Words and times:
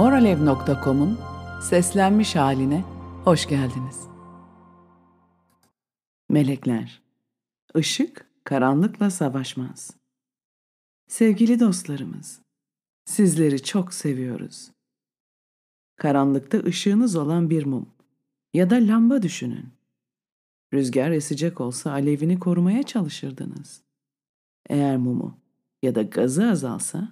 Moralev.com'un 0.00 1.18
seslenmiş 1.62 2.36
haline 2.36 2.84
hoş 3.24 3.48
geldiniz. 3.48 4.00
Melekler, 6.28 7.02
ışık 7.76 8.26
karanlıkla 8.44 9.10
savaşmaz. 9.10 9.90
Sevgili 11.08 11.60
dostlarımız, 11.60 12.40
sizleri 13.04 13.62
çok 13.62 13.94
seviyoruz. 13.94 14.70
Karanlıkta 15.96 16.58
ışığınız 16.58 17.16
olan 17.16 17.50
bir 17.50 17.66
mum 17.66 17.88
ya 18.54 18.70
da 18.70 18.76
lamba 18.76 19.22
düşünün. 19.22 19.68
Rüzgar 20.74 21.10
esecek 21.10 21.60
olsa 21.60 21.92
alevini 21.92 22.38
korumaya 22.38 22.82
çalışırdınız. 22.82 23.82
Eğer 24.68 24.96
mumu 24.96 25.38
ya 25.82 25.94
da 25.94 26.02
gazı 26.02 26.50
azalsa 26.50 27.08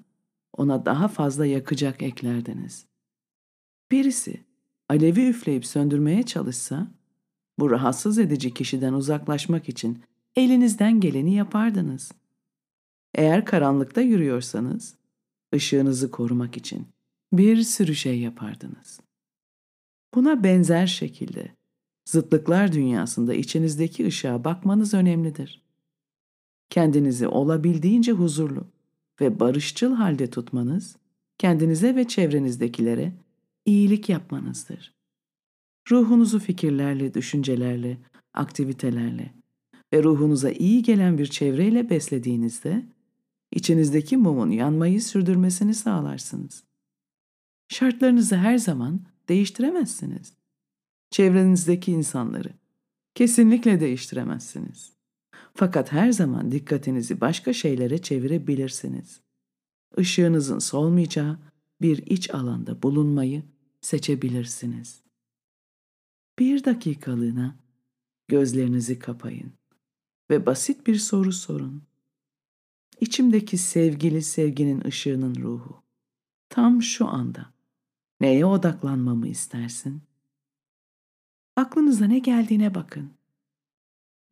ona 0.58 0.86
daha 0.86 1.08
fazla 1.08 1.46
yakacak 1.46 2.02
eklerdiniz. 2.02 2.87
Birisi 3.90 4.40
alevi 4.88 5.28
üfleyip 5.28 5.66
söndürmeye 5.66 6.22
çalışsa, 6.22 6.88
bu 7.58 7.70
rahatsız 7.70 8.18
edici 8.18 8.54
kişiden 8.54 8.92
uzaklaşmak 8.92 9.68
için 9.68 10.02
elinizden 10.36 11.00
geleni 11.00 11.34
yapardınız. 11.34 12.12
Eğer 13.14 13.44
karanlıkta 13.44 14.00
yürüyorsanız, 14.00 14.94
ışığınızı 15.54 16.10
korumak 16.10 16.56
için 16.56 16.86
bir 17.32 17.62
sürü 17.62 17.94
şey 17.94 18.20
yapardınız. 18.20 19.00
Buna 20.14 20.44
benzer 20.44 20.86
şekilde 20.86 21.54
zıtlıklar 22.04 22.72
dünyasında 22.72 23.34
içinizdeki 23.34 24.06
ışığa 24.06 24.44
bakmanız 24.44 24.94
önemlidir. 24.94 25.62
Kendinizi 26.70 27.28
olabildiğince 27.28 28.12
huzurlu, 28.12 28.66
ve 29.20 29.40
barışçıl 29.40 29.94
halde 29.94 30.30
tutmanız, 30.30 30.96
kendinize 31.38 31.96
ve 31.96 32.08
çevrenizdekilere 32.08 33.12
iyilik 33.68 34.08
yapmanızdır. 34.08 34.94
Ruhunuzu 35.90 36.38
fikirlerle, 36.38 37.14
düşüncelerle, 37.14 37.98
aktivitelerle 38.34 39.34
ve 39.92 40.02
ruhunuza 40.02 40.50
iyi 40.50 40.82
gelen 40.82 41.18
bir 41.18 41.26
çevreyle 41.26 41.90
beslediğinizde, 41.90 42.86
içinizdeki 43.52 44.16
mumun 44.16 44.50
yanmayı 44.50 45.02
sürdürmesini 45.02 45.74
sağlarsınız. 45.74 46.64
Şartlarınızı 47.68 48.36
her 48.36 48.58
zaman 48.58 49.00
değiştiremezsiniz. 49.28 50.32
Çevrenizdeki 51.10 51.92
insanları 51.92 52.52
kesinlikle 53.14 53.80
değiştiremezsiniz. 53.80 54.92
Fakat 55.54 55.92
her 55.92 56.12
zaman 56.12 56.52
dikkatinizi 56.52 57.20
başka 57.20 57.52
şeylere 57.52 57.98
çevirebilirsiniz. 57.98 59.20
Işığınızın 59.98 60.58
solmayacağı 60.58 61.38
bir 61.82 62.06
iç 62.06 62.34
alanda 62.34 62.82
bulunmayı 62.82 63.42
seçebilirsiniz. 63.80 65.00
Bir 66.38 66.64
dakikalığına 66.64 67.56
gözlerinizi 68.28 68.98
kapayın 68.98 69.52
ve 70.30 70.46
basit 70.46 70.86
bir 70.86 70.96
soru 70.96 71.32
sorun. 71.32 71.82
İçimdeki 73.00 73.58
sevgili 73.58 74.22
sevginin 74.22 74.84
ışığının 74.84 75.34
ruhu 75.34 75.82
tam 76.48 76.82
şu 76.82 77.08
anda 77.08 77.52
neye 78.20 78.46
odaklanmamı 78.46 79.28
istersin? 79.28 80.02
Aklınıza 81.56 82.04
ne 82.04 82.18
geldiğine 82.18 82.74
bakın. 82.74 83.10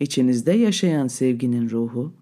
İçinizde 0.00 0.52
yaşayan 0.52 1.06
sevginin 1.06 1.70
ruhu, 1.70 2.14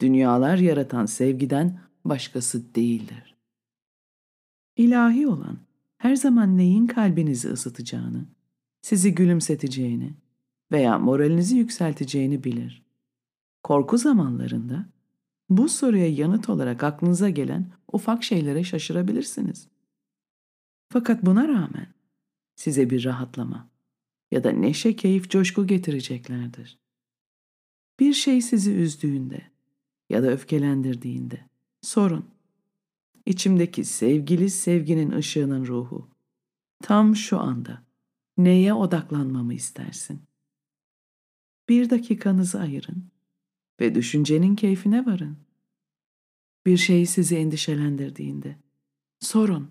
dünyalar 0.00 0.58
yaratan 0.58 1.06
sevgiden 1.06 1.80
başkası 2.04 2.74
değildir. 2.74 3.36
İlahi 4.76 5.26
olan 5.26 5.58
her 6.02 6.16
zaman 6.16 6.58
neyin 6.58 6.86
kalbinizi 6.86 7.48
ısıtacağını, 7.48 8.24
sizi 8.80 9.14
gülümseteceğini 9.14 10.14
veya 10.72 10.98
moralinizi 10.98 11.56
yükselteceğini 11.56 12.44
bilir. 12.44 12.82
Korku 13.62 13.98
zamanlarında 13.98 14.86
bu 15.50 15.68
soruya 15.68 16.08
yanıt 16.08 16.48
olarak 16.48 16.84
aklınıza 16.84 17.30
gelen 17.30 17.72
ufak 17.92 18.24
şeylere 18.24 18.64
şaşırabilirsiniz. 18.64 19.68
Fakat 20.88 21.26
buna 21.26 21.48
rağmen 21.48 21.94
size 22.56 22.90
bir 22.90 23.04
rahatlama 23.04 23.68
ya 24.30 24.44
da 24.44 24.50
neşe, 24.50 24.96
keyif, 24.96 25.30
coşku 25.30 25.66
getireceklerdir. 25.66 26.78
Bir 28.00 28.12
şey 28.12 28.40
sizi 28.40 28.72
üzdüğünde 28.72 29.42
ya 30.10 30.22
da 30.22 30.26
öfkelendirdiğinde 30.26 31.40
sorun. 31.82 32.31
İçimdeki 33.26 33.84
sevgili 33.84 34.50
sevginin 34.50 35.10
ışığının 35.10 35.66
ruhu 35.66 36.08
tam 36.82 37.16
şu 37.16 37.40
anda 37.40 37.82
neye 38.38 38.74
odaklanmamı 38.74 39.54
istersin? 39.54 40.22
Bir 41.68 41.90
dakikanızı 41.90 42.60
ayırın 42.60 43.10
ve 43.80 43.94
düşüncenin 43.94 44.56
keyfine 44.56 45.06
varın. 45.06 45.36
Bir 46.66 46.76
şey 46.76 47.06
sizi 47.06 47.36
endişelendirdiğinde 47.36 48.56
sorun. 49.20 49.70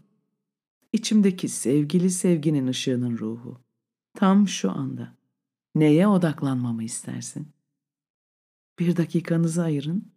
İçimdeki 0.93 1.49
sevgili 1.49 2.09
sevginin 2.09 2.67
ışığının 2.67 3.17
ruhu 3.17 3.61
tam 4.13 4.47
şu 4.47 4.71
anda 4.71 5.15
neye 5.75 6.07
odaklanmamı 6.07 6.83
istersin?'' 6.83 7.61
Bir 8.81 8.97
dakikanızı 8.97 9.63
ayırın 9.63 10.11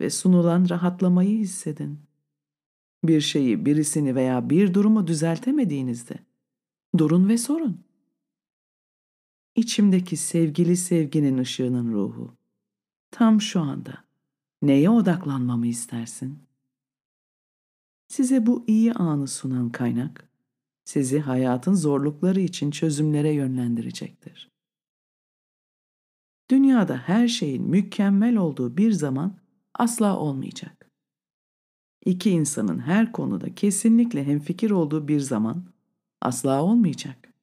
ve 0.00 0.10
sunulan 0.10 0.68
rahatlamayı 0.68 1.38
hissedin. 1.38 2.00
Bir 3.04 3.20
şeyi, 3.20 3.66
birisini 3.66 4.14
veya 4.14 4.50
bir 4.50 4.74
durumu 4.74 5.06
düzeltemediğinizde 5.06 6.14
durun 6.98 7.28
ve 7.28 7.38
sorun. 7.38 7.84
İçimdeki 9.56 10.16
sevgili 10.16 10.76
sevginin 10.76 11.38
ışığının 11.38 11.92
ruhu 11.92 12.36
tam 13.10 13.40
şu 13.40 13.60
anda 13.60 14.04
neye 14.62 14.90
odaklanmamı 14.90 15.66
istersin? 15.66 16.38
Size 18.08 18.46
bu 18.46 18.64
iyi 18.66 18.92
anı 18.92 19.28
sunan 19.28 19.72
kaynak 19.72 20.28
sizi 20.84 21.20
hayatın 21.20 21.74
zorlukları 21.74 22.40
için 22.40 22.70
çözümlere 22.70 23.32
yönlendirecektir. 23.32 24.50
Dünyada 26.50 26.96
her 26.96 27.28
şeyin 27.28 27.62
mükemmel 27.62 28.36
olduğu 28.36 28.76
bir 28.76 28.92
zaman 28.92 29.38
asla 29.74 30.16
olmayacak. 30.16 30.81
İki 32.04 32.30
insanın 32.30 32.78
her 32.78 33.12
konuda 33.12 33.54
kesinlikle 33.54 34.24
hemfikir 34.24 34.70
olduğu 34.70 35.08
bir 35.08 35.20
zaman 35.20 35.64
asla 36.20 36.62
olmayacak. 36.62 37.34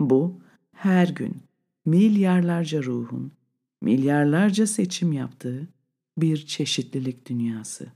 Bu 0.00 0.40
her 0.72 1.08
gün 1.08 1.42
milyarlarca 1.84 2.82
ruhun 2.82 3.32
milyarlarca 3.80 4.66
seçim 4.66 5.12
yaptığı 5.12 5.68
bir 6.18 6.46
çeşitlilik 6.46 7.28
dünyası. 7.28 7.92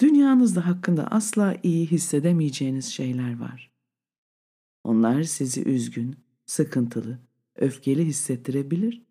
Dünyanızda 0.00 0.66
hakkında 0.66 1.06
asla 1.06 1.56
iyi 1.62 1.86
hissedemeyeceğiniz 1.86 2.86
şeyler 2.86 3.38
var. 3.40 3.72
Onlar 4.84 5.22
sizi 5.22 5.62
üzgün, 5.64 6.16
sıkıntılı 6.46 7.18
öfkeli 7.56 8.04
hissettirebilir 8.04 9.02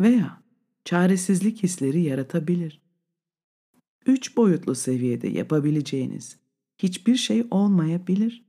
veya 0.00 0.42
çaresizlik 0.84 1.62
hisleri 1.62 2.02
yaratabilir. 2.02 2.87
Üç 4.08 4.36
boyutlu 4.36 4.74
seviyede 4.74 5.28
yapabileceğiniz 5.28 6.38
hiçbir 6.78 7.16
şey 7.16 7.46
olmayabilir. 7.50 8.44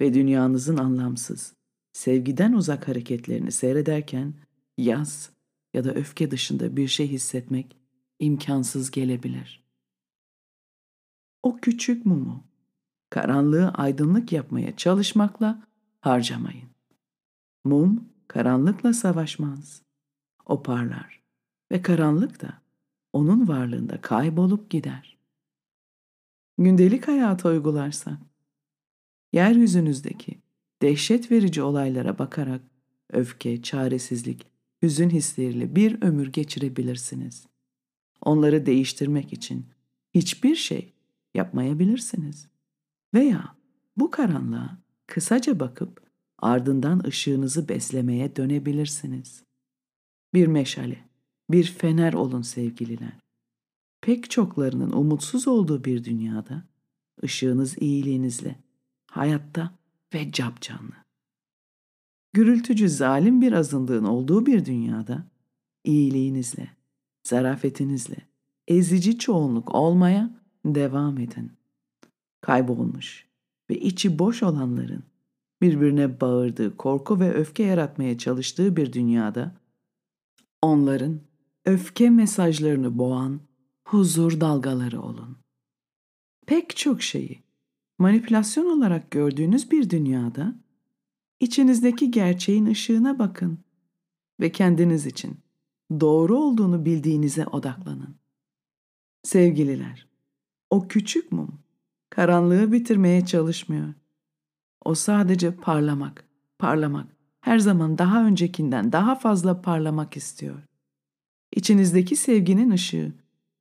Ve 0.00 0.14
dünyanızın 0.14 0.76
anlamsız, 0.76 1.54
sevgiden 1.92 2.52
uzak 2.52 2.88
hareketlerini 2.88 3.52
seyrederken 3.52 4.34
yaz 4.78 5.30
ya 5.74 5.84
da 5.84 5.94
öfke 5.94 6.30
dışında 6.30 6.76
bir 6.76 6.88
şey 6.88 7.08
hissetmek 7.08 7.76
imkansız 8.18 8.90
gelebilir. 8.90 9.64
O 11.42 11.56
küçük 11.56 12.06
mumu 12.06 12.44
karanlığı 13.10 13.68
aydınlık 13.68 14.32
yapmaya 14.32 14.76
çalışmakla 14.76 15.62
harcamayın. 16.00 16.68
Mum 17.64 18.08
karanlıkla 18.28 18.92
savaşmaz. 18.92 19.82
O 20.46 20.62
parlar 20.62 21.22
ve 21.72 21.82
karanlık 21.82 22.42
da 22.42 22.69
onun 23.12 23.48
varlığında 23.48 24.00
kaybolup 24.00 24.70
gider. 24.70 25.18
Gündelik 26.58 27.08
hayata 27.08 27.48
uygularsak, 27.48 28.18
yeryüzünüzdeki 29.32 30.38
dehşet 30.82 31.30
verici 31.30 31.62
olaylara 31.62 32.18
bakarak 32.18 32.62
öfke, 33.12 33.62
çaresizlik, 33.62 34.46
hüzün 34.82 35.10
hisleriyle 35.10 35.76
bir 35.76 36.02
ömür 36.02 36.32
geçirebilirsiniz. 36.32 37.46
Onları 38.22 38.66
değiştirmek 38.66 39.32
için 39.32 39.66
hiçbir 40.14 40.54
şey 40.54 40.92
yapmayabilirsiniz. 41.34 42.48
Veya 43.14 43.56
bu 43.96 44.10
karanlığa 44.10 44.78
kısaca 45.06 45.60
bakıp 45.60 46.10
ardından 46.38 47.06
ışığınızı 47.06 47.68
beslemeye 47.68 48.36
dönebilirsiniz. 48.36 49.42
Bir 50.34 50.46
meşale, 50.46 51.09
bir 51.52 51.64
fener 51.64 52.12
olun 52.12 52.42
sevgililer. 52.42 53.12
Pek 54.00 54.30
çoklarının 54.30 54.92
umutsuz 54.92 55.48
olduğu 55.48 55.84
bir 55.84 56.04
dünyada 56.04 56.62
ışığınız 57.24 57.78
iyiliğinizle, 57.82 58.56
hayatta 59.10 59.74
ve 60.14 60.32
capcanlı. 60.32 60.94
Gürültücü 62.32 62.88
zalim 62.88 63.40
bir 63.40 63.52
azınlığın 63.52 64.04
olduğu 64.04 64.46
bir 64.46 64.64
dünyada, 64.64 65.26
iyiliğinizle, 65.84 66.68
zarafetinizle, 67.26 68.16
ezici 68.68 69.18
çoğunluk 69.18 69.74
olmaya 69.74 70.30
devam 70.64 71.18
edin. 71.18 71.52
Kaybolmuş 72.40 73.26
ve 73.70 73.80
içi 73.80 74.18
boş 74.18 74.42
olanların 74.42 75.02
birbirine 75.62 76.20
bağırdığı, 76.20 76.76
korku 76.76 77.20
ve 77.20 77.32
öfke 77.32 77.62
yaratmaya 77.62 78.18
çalıştığı 78.18 78.76
bir 78.76 78.92
dünyada 78.92 79.54
onların 80.62 81.20
öfke 81.64 82.10
mesajlarını 82.10 82.98
boğan 82.98 83.40
huzur 83.84 84.40
dalgaları 84.40 85.02
olun. 85.02 85.38
Pek 86.46 86.76
çok 86.76 87.02
şeyi 87.02 87.42
manipülasyon 87.98 88.78
olarak 88.78 89.10
gördüğünüz 89.10 89.70
bir 89.70 89.90
dünyada 89.90 90.54
içinizdeki 91.40 92.10
gerçeğin 92.10 92.66
ışığına 92.66 93.18
bakın 93.18 93.58
ve 94.40 94.52
kendiniz 94.52 95.06
için 95.06 95.40
doğru 96.00 96.38
olduğunu 96.38 96.84
bildiğinize 96.84 97.46
odaklanın. 97.46 98.16
Sevgililer, 99.22 100.08
o 100.70 100.88
küçük 100.88 101.32
mum 101.32 101.60
karanlığı 102.10 102.72
bitirmeye 102.72 103.26
çalışmıyor. 103.26 103.94
O 104.84 104.94
sadece 104.94 105.56
parlamak, 105.56 106.28
parlamak, 106.58 107.16
her 107.40 107.58
zaman 107.58 107.98
daha 107.98 108.24
öncekinden 108.24 108.92
daha 108.92 109.14
fazla 109.14 109.62
parlamak 109.62 110.16
istiyor. 110.16 110.69
İçinizdeki 111.56 112.16
sevginin 112.16 112.70
ışığı 112.70 113.12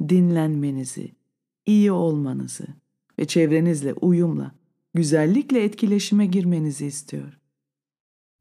dinlenmenizi, 0.10 1.12
iyi 1.66 1.92
olmanızı 1.92 2.68
ve 3.20 3.26
çevrenizle 3.28 3.94
uyumla, 3.94 4.52
güzellikle 4.94 5.64
etkileşime 5.64 6.26
girmenizi 6.26 6.86
istiyor. 6.86 7.40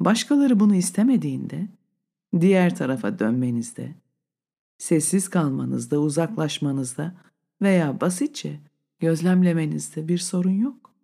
Başkaları 0.00 0.60
bunu 0.60 0.74
istemediğinde 0.74 1.68
diğer 2.40 2.76
tarafa 2.76 3.18
dönmenizde, 3.18 3.94
sessiz 4.78 5.28
kalmanızda, 5.28 6.00
uzaklaşmanızda 6.00 7.14
veya 7.62 8.00
basitçe 8.00 8.60
gözlemlemenizde 9.00 10.08
bir 10.08 10.18
sorun 10.18 10.50
yok. 10.50 10.94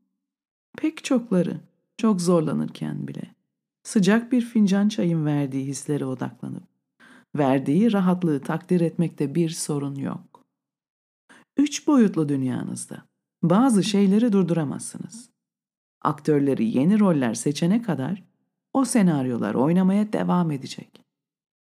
Pek 0.76 1.04
çokları 1.04 1.60
çok 1.96 2.20
zorlanırken 2.20 3.08
bile 3.08 3.34
sıcak 3.82 4.32
bir 4.32 4.42
fincan 4.42 4.88
çayın 4.88 5.26
verdiği 5.26 5.66
hislere 5.66 6.04
odaklanıp 6.04 6.73
verdiği 7.36 7.92
rahatlığı 7.92 8.40
takdir 8.40 8.80
etmekte 8.80 9.34
bir 9.34 9.50
sorun 9.50 9.94
yok. 9.94 10.44
Üç 11.56 11.86
boyutlu 11.86 12.28
dünyanızda 12.28 13.04
bazı 13.42 13.84
şeyleri 13.84 14.32
durduramazsınız. 14.32 15.30
Aktörleri 16.02 16.78
yeni 16.78 17.00
roller 17.00 17.34
seçene 17.34 17.82
kadar 17.82 18.24
o 18.72 18.84
senaryolar 18.84 19.54
oynamaya 19.54 20.12
devam 20.12 20.50
edecek. 20.50 21.02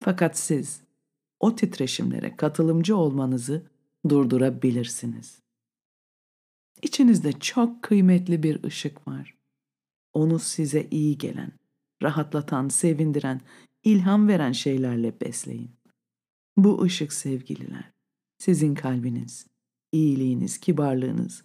Fakat 0.04 0.38
siz 0.38 0.82
o 1.40 1.56
titreşimlere 1.56 2.36
katılımcı 2.36 2.98
olmanızı 2.98 3.66
durdurabilirsiniz. 4.10 5.40
İçinizde 6.82 7.32
çok 7.32 7.84
kıymetli 7.84 8.44
bir 8.44 8.64
ışık 8.64 9.08
var. 9.08 9.38
Onu 10.14 10.40
size 10.40 10.88
iyi 10.92 11.18
gelen, 11.18 11.52
rahatlatan, 12.04 12.70
sevindiren, 12.70 13.42
ilham 13.86 14.28
veren 14.28 14.52
şeylerle 14.52 15.22
besleyin. 15.22 15.72
Bu 16.58 16.84
ışık 16.84 17.14
sevgililer, 17.14 17.92
sizin 18.38 18.76
kalbiniz, 18.76 19.48
iyiliğiniz, 19.92 20.58
kibarlığınız 20.58 21.44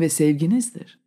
ve 0.00 0.08
sevginizdir. 0.08 0.98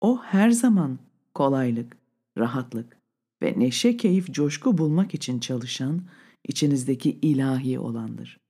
O 0.00 0.22
her 0.22 0.50
zaman 0.50 0.98
kolaylık, 1.34 1.96
rahatlık 2.38 2.96
ve 3.42 3.54
neşe, 3.58 3.96
keyif, 3.96 4.30
coşku 4.30 4.78
bulmak 4.78 5.14
için 5.14 5.40
çalışan, 5.40 6.02
içinizdeki 6.48 7.18
ilahi 7.22 7.78
olandır. 7.78 8.40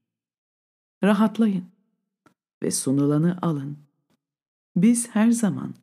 Rahatlayın 1.05 1.65
ve 2.63 2.71
sunulanı 2.71 3.39
alın. 3.43 3.79
Biz 4.77 5.09
her 5.09 5.31
zaman 5.31 5.75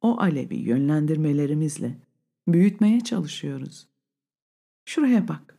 o 0.00 0.20
alevi 0.20 0.56
yönlendirmelerimizle 0.56 1.98
büyütmeye 2.48 3.00
çalışıyoruz. 3.00 3.91
Şuraya 4.84 5.28
bak. 5.28 5.58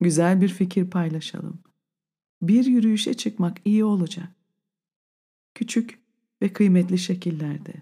Güzel 0.00 0.40
bir 0.40 0.48
fikir 0.48 0.90
paylaşalım. 0.90 1.58
Bir 2.42 2.64
yürüyüşe 2.64 3.14
çıkmak 3.14 3.58
iyi 3.64 3.84
olacak. 3.84 4.28
Küçük 5.54 6.02
ve 6.42 6.52
kıymetli 6.52 6.98
şekillerde 6.98 7.72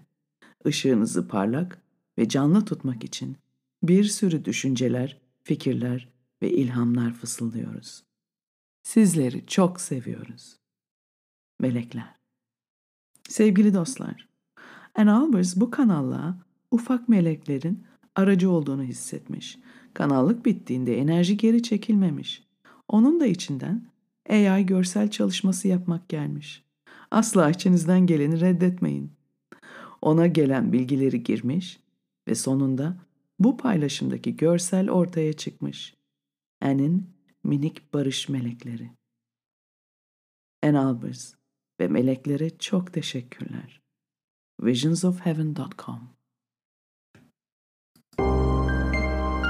ışığınızı 0.67 1.27
parlak 1.27 1.81
ve 2.17 2.29
canlı 2.29 2.65
tutmak 2.65 3.03
için 3.03 3.37
bir 3.83 4.03
sürü 4.03 4.45
düşünceler, 4.45 5.21
fikirler 5.43 6.09
ve 6.41 6.51
ilhamlar 6.51 7.13
fısıldıyoruz. 7.13 8.03
Sizleri 8.83 9.45
çok 9.45 9.81
seviyoruz. 9.81 10.59
Melekler. 11.59 12.15
Sevgili 13.29 13.73
dostlar, 13.73 14.27
Ann 14.95 15.07
Albers 15.07 15.55
bu 15.55 15.71
kanalla 15.71 16.37
ufak 16.71 17.09
meleklerin 17.09 17.85
aracı 18.15 18.51
olduğunu 18.51 18.83
hissetmiş. 18.83 19.59
Kanallık 19.97 20.45
bittiğinde 20.45 20.97
enerji 20.97 21.37
geri 21.37 21.63
çekilmemiş. 21.63 22.43
Onun 22.87 23.19
da 23.19 23.25
içinden 23.25 23.87
AI 24.29 24.65
görsel 24.65 25.11
çalışması 25.11 25.67
yapmak 25.67 26.09
gelmiş. 26.09 26.63
Asla 27.11 27.49
içinizden 27.49 28.05
geleni 28.05 28.39
reddetmeyin. 28.39 29.11
Ona 30.01 30.27
gelen 30.27 30.73
bilgileri 30.73 31.23
girmiş 31.23 31.79
ve 32.27 32.35
sonunda 32.35 32.97
bu 33.39 33.57
paylaşımdaki 33.57 34.37
görsel 34.37 34.89
ortaya 34.89 35.33
çıkmış. 35.33 35.95
Anne'in 36.61 37.09
minik 37.43 37.93
barış 37.93 38.29
melekleri. 38.29 38.91
Anne 40.63 40.79
Albers 40.79 41.33
ve 41.79 41.87
meleklere 41.87 42.57
çok 42.57 42.93
teşekkürler. 42.93 43.81
visionsofheaven.com 44.61 46.17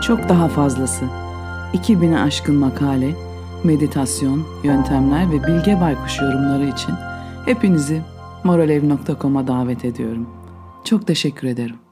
Çok 0.08 0.30
daha 0.30 0.48
fazlası. 0.48 1.06
2000'e 1.74 2.20
aşkın 2.20 2.56
makale, 2.56 3.16
meditasyon, 3.64 4.48
yöntemler 4.64 5.32
ve 5.32 5.48
Bilge 5.48 5.82
Baykuş 5.82 6.22
yorumları 6.22 6.66
için 6.66 6.96
hepinizi 7.46 8.02
moralev.com'a 8.44 9.48
davet 9.48 9.86
ediyorum. 9.86 10.30
Çok 10.84 11.08
teşekkür 11.08 11.48
ederim. 11.48 11.87